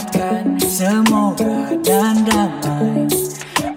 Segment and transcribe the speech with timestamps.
[0.00, 3.04] doakan semoga dan damai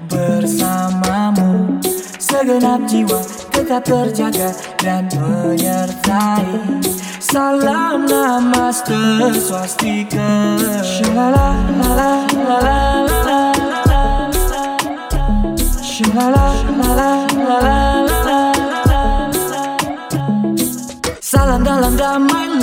[0.08, 1.80] bersamamu.
[2.20, 3.20] Segenap jiwa
[3.52, 6.80] tetap terjaga dan menyertai.
[7.20, 8.96] Salam namaste
[9.36, 10.56] swastika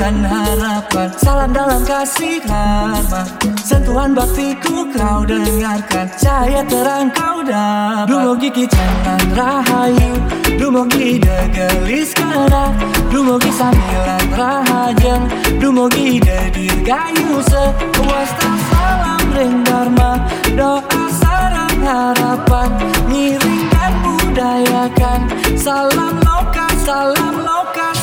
[0.00, 3.28] dan harapan Salam dalam kasih karma.
[3.60, 8.08] Sentuhan baktiku kau dengarkan Cahaya terang kau dapat.
[8.08, 10.12] Dumugi jangan rahayu
[10.56, 12.72] Dumugi degelis kena
[13.12, 15.24] Dumugi sambilan rahajeng
[15.60, 20.24] Dumugi dedir gayu Sewasta salam ring dharma
[20.56, 22.72] Doa sarang harapan.
[23.12, 23.68] Ngiring
[24.00, 25.20] budayakan
[25.60, 27.99] Salam loka, salam loka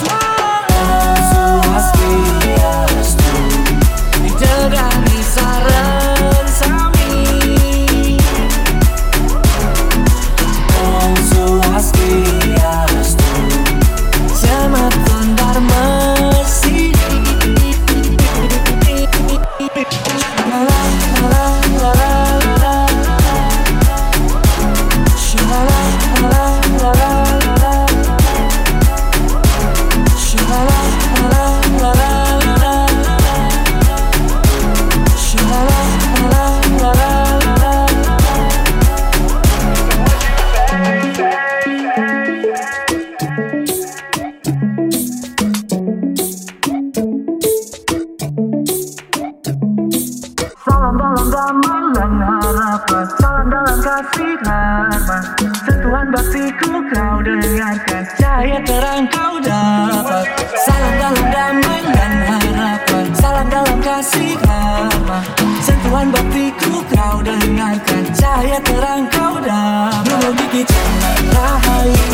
[53.52, 55.20] dalam kasih karma.
[55.64, 58.04] Sentuhan baktiku kau dengarkan.
[58.20, 60.26] Cahaya terang kau dapat.
[60.68, 63.06] Salam dalam damai dan harapan.
[63.16, 65.20] Salam dalam kasih karma.
[65.64, 68.04] Sentuhan baktiku kau dengarkan.
[68.16, 70.04] Cahaya terang kau dapat.
[70.08, 72.08] Dumugi jangan rahayu.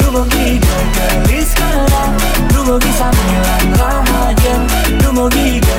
[0.00, 2.04] Dumugi gelis kena.
[2.50, 4.60] Dumugi sambilan rahajen
[5.00, 5.69] Dumugi dedir gayu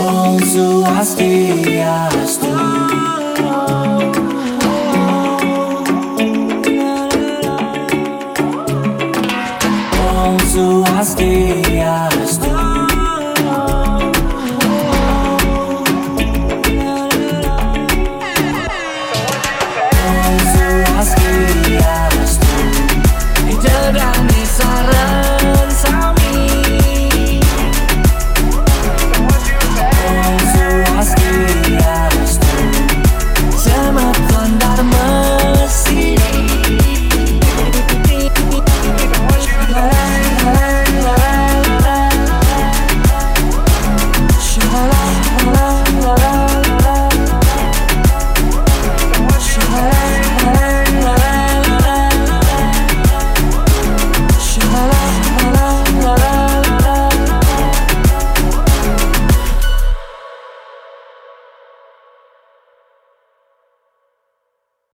[0.00, 2.46] Com suas teias tu.
[9.92, 12.49] Com suas teias tu.